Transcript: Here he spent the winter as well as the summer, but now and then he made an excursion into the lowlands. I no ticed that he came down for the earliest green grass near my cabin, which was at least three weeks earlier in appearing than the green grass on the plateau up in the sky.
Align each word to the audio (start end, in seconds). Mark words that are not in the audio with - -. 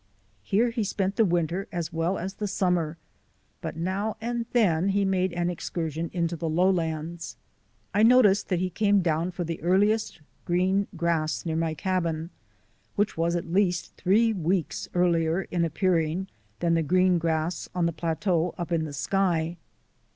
Here 0.41 0.71
he 0.71 0.83
spent 0.83 1.15
the 1.15 1.23
winter 1.25 1.67
as 1.71 1.93
well 1.93 2.17
as 2.17 2.33
the 2.33 2.47
summer, 2.47 2.97
but 3.61 3.75
now 3.75 4.17
and 4.19 4.47
then 4.51 4.89
he 4.89 5.05
made 5.05 5.31
an 5.33 5.51
excursion 5.51 6.09
into 6.11 6.35
the 6.35 6.49
lowlands. 6.49 7.37
I 7.93 8.01
no 8.01 8.23
ticed 8.23 8.47
that 8.49 8.57
he 8.57 8.71
came 8.71 9.03
down 9.03 9.29
for 9.29 9.43
the 9.43 9.61
earliest 9.61 10.19
green 10.43 10.87
grass 10.95 11.45
near 11.45 11.55
my 11.55 11.75
cabin, 11.75 12.31
which 12.95 13.15
was 13.15 13.35
at 13.35 13.53
least 13.53 13.95
three 13.95 14.33
weeks 14.33 14.87
earlier 14.95 15.43
in 15.51 15.63
appearing 15.63 16.27
than 16.61 16.73
the 16.73 16.81
green 16.81 17.19
grass 17.19 17.69
on 17.75 17.85
the 17.85 17.93
plateau 17.93 18.55
up 18.57 18.71
in 18.71 18.85
the 18.85 18.93
sky. 18.93 19.55